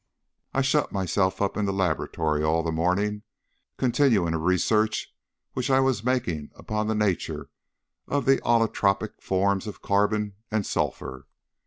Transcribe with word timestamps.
I 0.51 0.63
shut 0.63 0.91
myself 0.91 1.43
up 1.43 1.55
in 1.55 1.65
the 1.65 1.71
laboratory 1.71 2.43
all 2.43 2.63
the 2.63 2.71
morning, 2.71 3.21
continuing 3.77 4.33
a 4.33 4.39
research 4.39 5.13
which 5.53 5.69
I 5.69 5.79
was 5.79 6.03
making 6.03 6.49
upon 6.55 6.87
the 6.87 6.95
nature 6.95 7.51
of 8.07 8.25
the 8.25 8.41
allotropic 8.43 9.21
forms 9.21 9.67
of 9.67 9.83
carbon 9.83 10.33
and 10.49 10.61
of 10.61 10.65
sulphur. 10.65 11.27